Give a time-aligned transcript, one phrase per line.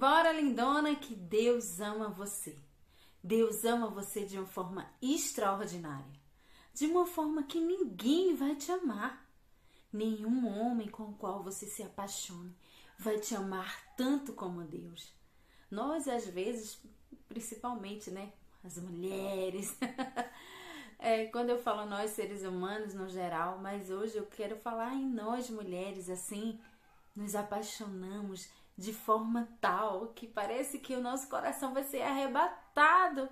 [0.00, 2.56] embora, lindona, que Deus ama você.
[3.22, 6.18] Deus ama você de uma forma extraordinária,
[6.72, 9.28] de uma forma que ninguém vai te amar.
[9.92, 12.56] Nenhum homem com o qual você se apaixone
[12.98, 15.12] vai te amar tanto como Deus.
[15.70, 16.80] Nós, às vezes,
[17.28, 18.32] principalmente, né,
[18.64, 19.76] as mulheres,
[20.98, 25.06] é, quando eu falo nós, seres humanos no geral, mas hoje eu quero falar em
[25.06, 26.58] nós, mulheres, assim,
[27.14, 28.48] nos apaixonamos
[28.80, 33.28] de forma tal que parece que o nosso coração vai ser arrebatado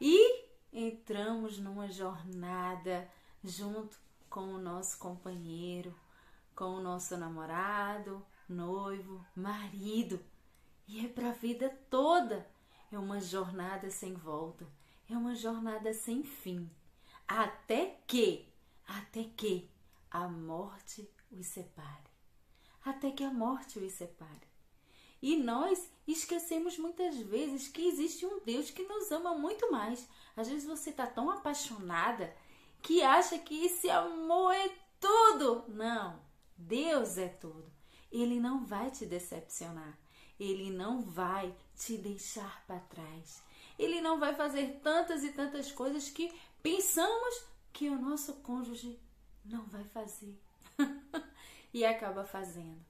[0.00, 3.10] e entramos numa jornada
[3.42, 3.98] junto
[4.30, 5.92] com o nosso companheiro,
[6.54, 10.24] com o nosso namorado, noivo, marido.
[10.86, 12.46] E é para a vida toda.
[12.92, 14.64] É uma jornada sem volta,
[15.10, 16.70] é uma jornada sem fim.
[17.26, 18.48] Até que,
[18.86, 19.68] até que
[20.08, 22.08] a morte os separe.
[22.84, 24.47] Até que a morte os separe.
[25.20, 30.08] E nós esquecemos muitas vezes que existe um Deus que nos ama muito mais.
[30.36, 32.34] Às vezes você está tão apaixonada
[32.82, 34.70] que acha que esse amor é
[35.00, 35.64] tudo.
[35.68, 36.20] Não,
[36.56, 37.70] Deus é tudo.
[38.10, 39.98] Ele não vai te decepcionar.
[40.38, 43.42] Ele não vai te deixar para trás.
[43.78, 48.98] Ele não vai fazer tantas e tantas coisas que pensamos que o nosso cônjuge
[49.44, 50.38] não vai fazer.
[51.74, 52.87] e acaba fazendo.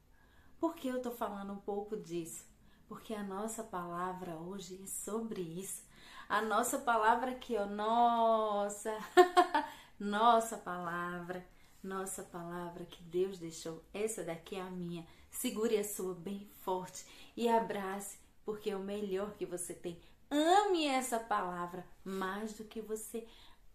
[0.60, 2.44] Por que eu estou falando um pouco disso?
[2.88, 5.84] Porque a nossa palavra hoje é sobre isso.
[6.28, 8.92] A nossa palavra aqui, ó, nossa,
[10.00, 11.46] nossa palavra,
[11.80, 13.84] nossa palavra que Deus deixou.
[13.94, 15.06] Essa daqui é a minha.
[15.30, 17.06] Segure a sua bem forte
[17.36, 20.00] e abrace, porque é o melhor que você tem.
[20.28, 23.28] Ame essa palavra mais do que você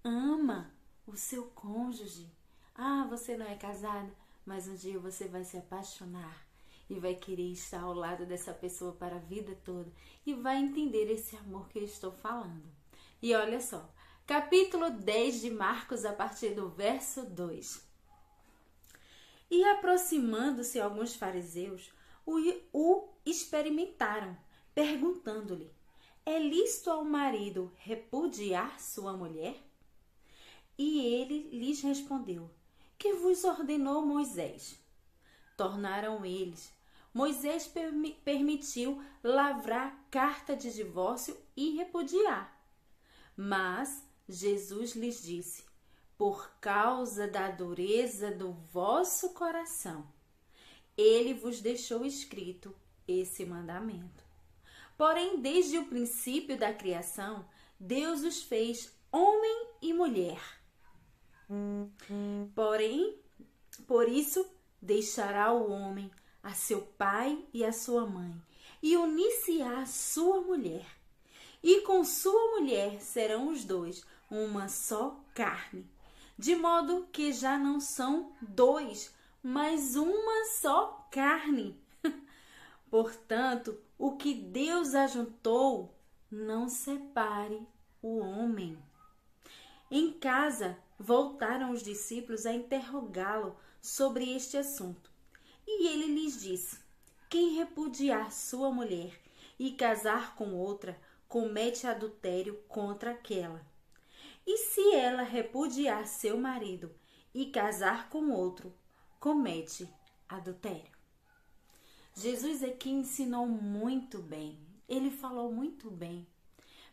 [0.03, 0.70] ama
[1.08, 2.30] o seu cônjuge.
[2.75, 4.14] Ah, você não é casada,
[4.45, 6.53] mas um dia você vai se apaixonar
[6.89, 9.92] e vai querer estar ao lado dessa pessoa para a vida toda
[10.26, 12.64] e vai entender esse amor que eu estou falando.
[13.22, 13.90] E olha só,
[14.25, 17.88] capítulo 10 de Marcos, a partir do verso 2.
[19.50, 21.91] E aproximando-se alguns fariseus,
[22.25, 22.40] o,
[22.74, 24.38] o experimentaram,
[24.74, 25.72] perguntando-lhe:
[26.25, 29.56] É lícito ao marido repudiar sua mulher?
[30.78, 32.50] E ele lhes respondeu:
[32.97, 34.80] Que vos ordenou Moisés?
[35.56, 36.74] Tornaram eles
[37.13, 37.72] Moisés
[38.24, 42.59] permitiu lavrar carta de divórcio e repudiar.
[43.38, 45.63] Mas Jesus lhes disse:
[46.18, 50.07] Por causa da dureza do vosso coração,
[50.97, 52.75] ele vos deixou escrito
[53.07, 54.24] esse mandamento.
[54.97, 57.47] Porém, desde o princípio da criação,
[57.80, 60.41] Deus os fez homem e mulher.
[62.56, 63.19] Porém,
[63.85, 64.47] por isso
[64.81, 66.09] deixará o homem
[66.44, 68.36] a seu pai e a sua mãe,
[68.81, 70.86] e unir-se-á a sua mulher.
[71.64, 75.90] E com sua mulher serão os dois uma só carne,
[76.38, 81.80] de modo que já não são dois, mas uma só carne.
[82.92, 85.96] Portanto, o que Deus ajuntou,
[86.30, 87.66] não separe
[88.02, 88.78] o homem.
[89.90, 95.12] Em casa, voltaram os discípulos a interrogá-lo sobre este assunto.
[95.79, 96.79] E ele lhes disse:
[97.29, 99.19] Quem repudiar sua mulher
[99.57, 103.66] e casar com outra, comete adultério contra aquela.
[104.45, 106.94] E se ela repudiar seu marido
[107.33, 108.73] e casar com outro,
[109.19, 109.89] comete
[110.29, 110.91] adultério.
[112.16, 116.28] Jesus aqui ensinou muito bem, ele falou muito bem.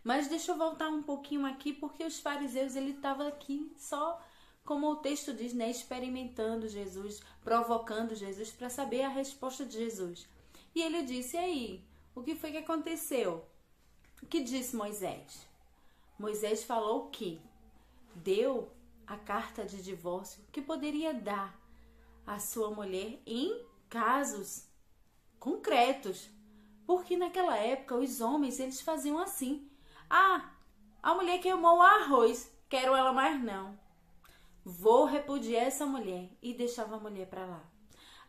[0.03, 4.19] Mas deixa eu voltar um pouquinho aqui, porque os fariseus, ele estava aqui só
[4.65, 10.29] como o texto diz, né, experimentando Jesus, provocando Jesus para saber a resposta de Jesus.
[10.75, 11.85] E ele disse: "E aí,
[12.15, 13.45] o que foi que aconteceu?"
[14.23, 15.49] O que disse Moisés?
[16.19, 17.41] Moisés falou que
[18.15, 18.71] deu
[19.07, 21.59] a carta de divórcio que poderia dar
[22.27, 24.67] à sua mulher em casos
[25.39, 26.29] concretos.
[26.87, 29.67] Porque naquela época os homens eles faziam assim:
[30.09, 30.53] "Ah,
[31.03, 33.80] a mulher queimou o arroz, quero ela mais não."
[34.71, 37.65] Vou repudiar essa mulher e deixava a mulher para lá.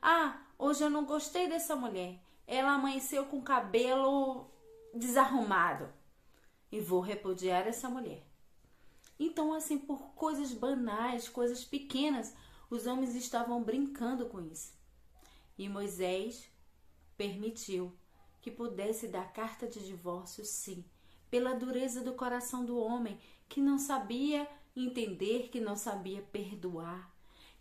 [0.01, 2.19] Ah, hoje eu não gostei dessa mulher.
[2.47, 4.49] Ela amanheceu com o cabelo
[4.93, 5.87] desarrumado
[6.71, 8.25] e vou repudiar essa mulher.
[9.19, 12.33] Então, assim, por coisas banais, coisas pequenas,
[12.71, 14.73] os homens estavam brincando com isso.
[15.59, 16.49] E Moisés
[17.15, 17.93] permitiu
[18.41, 20.83] que pudesse dar carta de divórcio, sim,
[21.29, 27.11] pela dureza do coração do homem que não sabia entender que não sabia perdoar,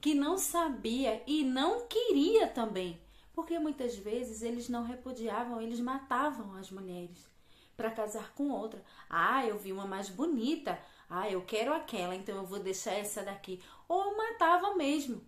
[0.01, 3.01] que não sabia e não queria também
[3.35, 7.31] Porque muitas vezes eles não repudiavam, eles matavam as mulheres
[7.77, 8.85] para casar com outra.
[9.09, 10.79] Ah, eu vi uma mais bonita.
[11.09, 13.63] Ah, eu quero aquela, então eu vou deixar essa daqui.
[13.89, 15.23] Ou matavam mesmo.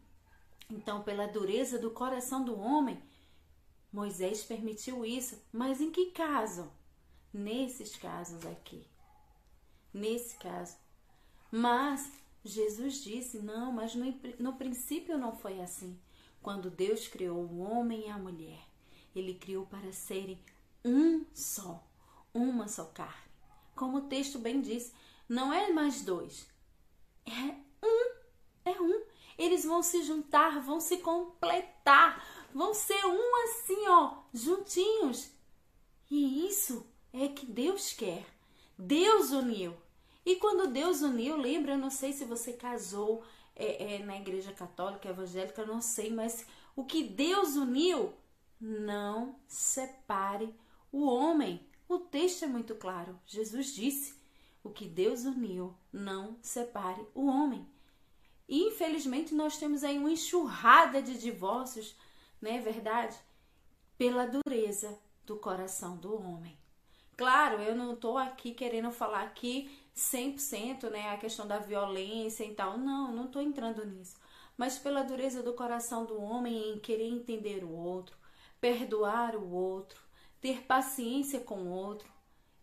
[0.68, 3.02] Então, pela dureza do coração do homem,
[3.90, 5.42] Moisés permitiu isso.
[5.50, 6.70] Mas em que caso?
[7.32, 8.86] Nesses casos aqui.
[9.92, 10.76] Nesse caso.
[11.54, 12.10] Mas
[12.42, 14.06] Jesus disse: não, mas no,
[14.38, 16.00] no princípio não foi assim.
[16.42, 18.58] Quando Deus criou o homem e a mulher,
[19.14, 20.38] ele criou para serem
[20.82, 21.86] um só,
[22.32, 23.30] uma só carne.
[23.76, 24.92] Como o texto bem diz,
[25.28, 26.48] não é mais dois,
[27.26, 27.54] é
[27.86, 28.14] um,
[28.64, 29.04] é um.
[29.36, 35.30] Eles vão se juntar, vão se completar, vão ser um assim, ó, juntinhos.
[36.10, 38.26] E isso é que Deus quer.
[38.78, 39.76] Deus uniu.
[40.24, 43.24] E quando Deus uniu, lembra, eu não sei se você casou
[43.56, 46.46] é, é, na igreja católica, evangélica, eu não sei, mas
[46.76, 48.14] o que Deus uniu,
[48.60, 50.54] não separe
[50.92, 51.66] o homem.
[51.88, 53.18] O texto é muito claro.
[53.26, 54.14] Jesus disse:
[54.62, 57.66] o que Deus uniu, não separe o homem.
[58.48, 61.96] E, infelizmente, nós temos aí uma enxurrada de divórcios,
[62.40, 63.16] não é verdade?
[63.98, 66.56] Pela dureza do coração do homem.
[67.16, 72.54] Claro, eu não estou aqui querendo falar aqui 100%, né, a questão da violência e
[72.54, 72.78] tal.
[72.78, 74.16] Não, não estou entrando nisso.
[74.56, 78.16] Mas pela dureza do coração do homem em querer entender o outro,
[78.60, 80.00] perdoar o outro,
[80.40, 82.10] ter paciência com o outro.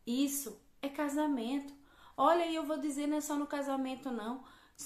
[0.05, 1.73] Isso é casamento.
[2.15, 4.43] Olha, eu vou dizer, não é só no casamento, não.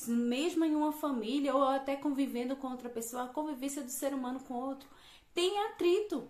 [0.07, 4.39] Mesmo em uma família ou até convivendo com outra pessoa, a convivência do ser humano
[4.39, 4.87] com outro
[5.33, 6.27] tem atrito.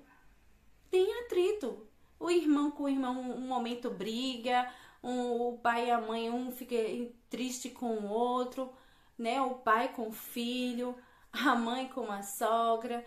[0.89, 1.87] Tem atrito.
[2.19, 4.71] O irmão com o irmão, um momento briga,
[5.03, 6.75] um, o pai e a mãe, um fica
[7.29, 8.73] triste com o outro,
[9.17, 9.41] né?
[9.41, 10.95] O pai com o filho,
[11.31, 13.05] a mãe com a sogra.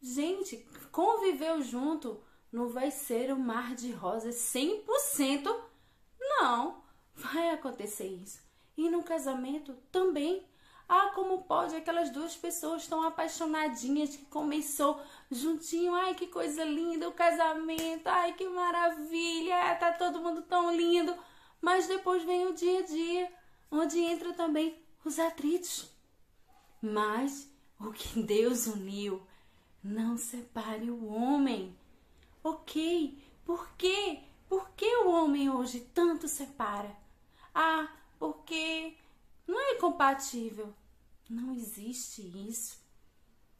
[0.00, 0.56] Gente,
[0.92, 5.54] conviveu junto não vai ser um mar de rosas 100%.
[6.18, 6.82] Não,
[7.14, 8.40] vai acontecer isso.
[8.76, 10.46] E no casamento também.
[10.88, 11.76] Ah, como pode?
[11.76, 14.98] Aquelas duas pessoas tão apaixonadinhas que começou
[15.30, 15.94] juntinho.
[15.94, 18.06] Ai, que coisa linda o casamento.
[18.06, 19.76] Ai, que maravilha.
[19.76, 21.14] Tá todo mundo tão lindo.
[21.60, 23.32] Mas depois vem o dia a dia,
[23.70, 25.90] onde entra também os atritos.
[26.80, 29.22] Mas o que Deus uniu,
[29.82, 31.76] não separe o homem.
[32.42, 34.20] Ok, por quê?
[34.48, 36.96] Por que o homem hoje tanto separa?
[37.54, 37.88] Ah,
[38.18, 38.96] porque
[39.46, 40.72] não é compatível.
[41.28, 42.78] Não existe isso.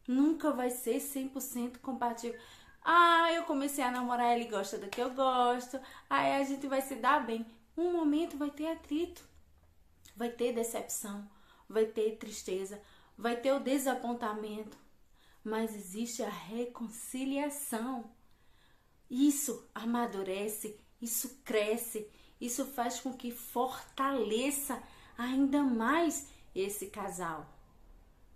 [0.06, 2.40] Nunca vai ser 100% compatível.
[2.82, 5.78] Ah, eu comecei a namorar, ele gosta do que eu gosto.
[6.08, 7.44] Aí a gente vai se dar bem
[7.78, 9.24] um momento vai ter atrito,
[10.16, 11.30] vai ter decepção,
[11.68, 12.82] vai ter tristeza,
[13.16, 14.76] vai ter o desapontamento,
[15.44, 18.10] mas existe a reconciliação.
[19.08, 22.10] Isso amadurece, isso cresce,
[22.40, 24.82] isso faz com que fortaleça
[25.16, 27.46] ainda mais esse casal.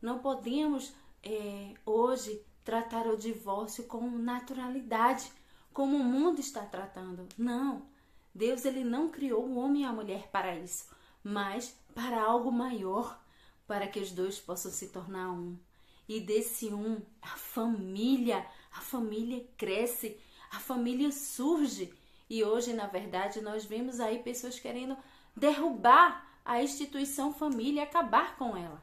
[0.00, 5.32] Não podemos é, hoje tratar o divórcio com naturalidade,
[5.72, 7.28] como o mundo está tratando.
[7.36, 7.91] Não.
[8.34, 10.86] Deus ele não criou o homem e a mulher para isso,
[11.22, 13.22] mas para algo maior,
[13.66, 15.58] para que os dois possam se tornar um.
[16.08, 20.18] E desse um, a família, a família cresce,
[20.50, 21.92] a família surge.
[22.28, 24.96] E hoje, na verdade, nós vemos aí pessoas querendo
[25.36, 28.82] derrubar a instituição família acabar com ela.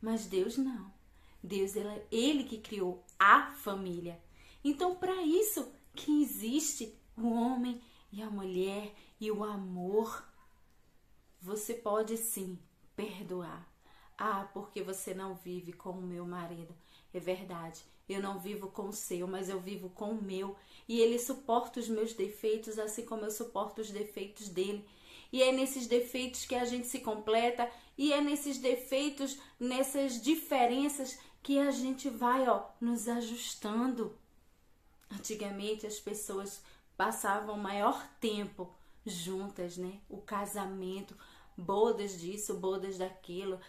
[0.00, 0.92] Mas Deus não.
[1.42, 4.20] Deus ele, ele que criou a família.
[4.64, 7.80] Então, para isso que existe o homem
[8.14, 10.24] e a mulher e o amor.
[11.42, 12.56] Você pode sim
[12.94, 13.68] perdoar.
[14.16, 16.74] Ah, porque você não vive com o meu marido.
[17.12, 20.56] É verdade, eu não vivo com o seu, mas eu vivo com o meu.
[20.88, 24.86] E ele suporta os meus defeitos, assim como eu suporto os defeitos dele.
[25.32, 27.68] E é nesses defeitos que a gente se completa,
[27.98, 34.16] e é nesses defeitos, nessas diferenças que a gente vai, ó, nos ajustando.
[35.10, 36.62] Antigamente as pessoas
[36.96, 38.74] passavam maior tempo
[39.04, 40.00] juntas, né?
[40.08, 41.16] O casamento,
[41.56, 43.60] bodas disso, bodas daquilo,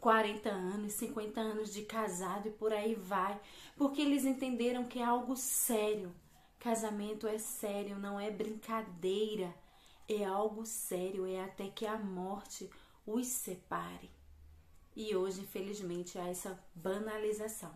[0.00, 3.40] 40 anos, 50 anos de casado e por aí vai,
[3.76, 6.14] porque eles entenderam que é algo sério.
[6.58, 9.54] Casamento é sério, não é brincadeira.
[10.08, 12.70] É algo sério, é até que a morte
[13.04, 14.10] os separe.
[14.94, 17.72] E hoje, infelizmente, há essa banalização.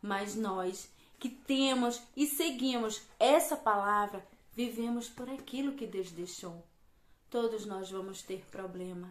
[0.00, 0.90] Mas nós
[1.22, 6.66] que temos e seguimos essa palavra, vivemos por aquilo que Deus deixou.
[7.30, 9.08] Todos nós vamos ter problema.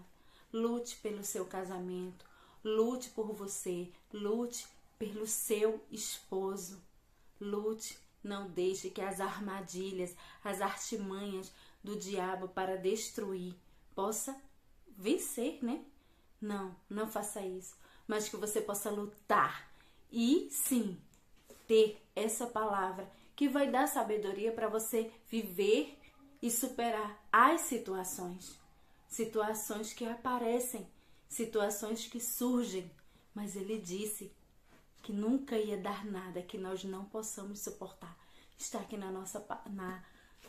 [0.51, 2.25] Lute pelo seu casamento,
[2.65, 4.67] lute por você, lute
[4.99, 6.81] pelo seu esposo.
[7.39, 10.13] Lute, não deixe que as armadilhas,
[10.43, 11.49] as artimanhas
[11.81, 13.55] do diabo para destruir
[13.95, 14.35] possa
[14.97, 15.81] vencer, né?
[16.41, 17.73] Não, não faça isso,
[18.05, 19.71] mas que você possa lutar
[20.11, 20.99] e sim
[21.71, 25.97] ter essa palavra que vai dar sabedoria para você viver
[26.41, 28.59] e superar as situações,
[29.07, 30.85] situações que aparecem,
[31.29, 32.91] situações que surgem,
[33.33, 34.33] mas ele disse
[35.01, 38.17] que nunca ia dar nada que nós não possamos suportar.
[38.57, 40.03] Está aqui na nossa na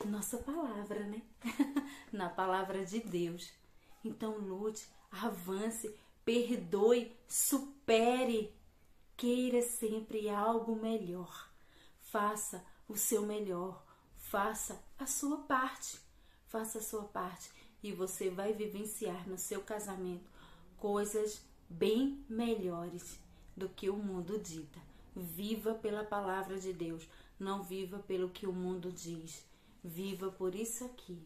[0.04, 1.22] nossa palavra, né?
[2.12, 3.48] na palavra de Deus.
[4.04, 8.52] Então lute, avance, perdoe, supere,
[9.22, 11.48] queira sempre algo melhor.
[12.00, 13.80] Faça o seu melhor,
[14.16, 16.00] faça a sua parte.
[16.48, 17.48] Faça a sua parte
[17.84, 20.28] e você vai vivenciar no seu casamento
[20.76, 23.16] coisas bem melhores
[23.56, 24.80] do que o mundo dita.
[25.14, 29.46] Viva pela palavra de Deus, não viva pelo que o mundo diz.
[29.84, 31.24] Viva por isso aqui,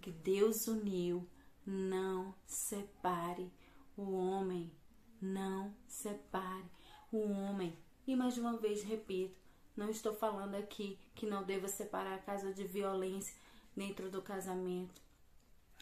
[0.00, 1.28] que Deus uniu,
[1.66, 3.52] não separe
[3.96, 4.70] o homem,
[5.20, 6.70] não separe
[7.16, 7.76] o homem.
[8.06, 9.38] E mais uma vez repito,
[9.76, 13.34] não estou falando aqui que não deva separar a casa de violência
[13.76, 15.02] dentro do casamento,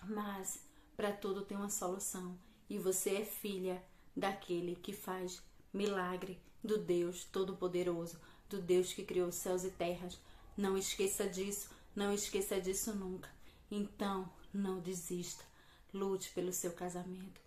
[0.04, 0.60] mas
[0.96, 2.36] para tudo tem uma solução.
[2.68, 3.82] E você é filha
[4.16, 10.18] daquele que faz milagre, do Deus Todo-Poderoso, do Deus que criou céus e terras.
[10.56, 13.28] Não esqueça disso, não esqueça disso nunca.
[13.70, 15.44] Então, não desista.
[15.92, 17.40] Lute pelo seu casamento.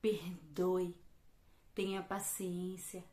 [0.00, 0.96] Perdoe.
[1.74, 3.04] Tenha paciência.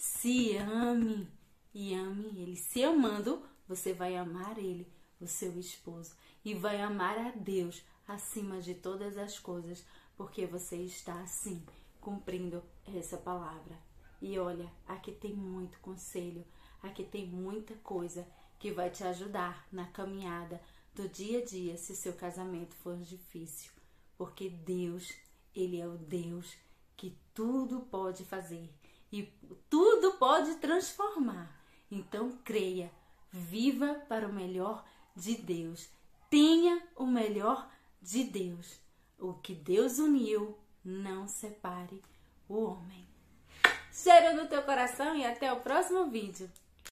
[0.00, 1.28] Se ame
[1.74, 2.54] e ame ele.
[2.54, 4.86] Se amando, você vai amar ele,
[5.20, 6.14] o seu esposo,
[6.44, 9.84] e vai amar a Deus acima de todas as coisas,
[10.16, 11.66] porque você está assim
[12.00, 13.76] cumprindo essa palavra.
[14.22, 16.46] E olha, aqui tem muito conselho,
[16.80, 18.24] aqui tem muita coisa
[18.56, 20.62] que vai te ajudar na caminhada
[20.94, 23.72] do dia a dia se seu casamento for difícil,
[24.16, 25.12] porque Deus,
[25.52, 26.56] ele é o Deus
[26.96, 28.72] que tudo pode fazer
[29.12, 29.32] e
[29.68, 31.56] tudo pode transformar.
[31.90, 32.90] Então creia,
[33.30, 34.84] viva para o melhor
[35.16, 35.88] de Deus.
[36.30, 38.80] Tenha o melhor de Deus.
[39.18, 42.02] O que Deus uniu, não separe
[42.48, 43.06] o homem.
[43.92, 46.50] Cheiro no teu coração e até o próximo vídeo.